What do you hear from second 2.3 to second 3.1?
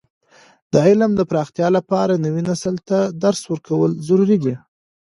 نسل ته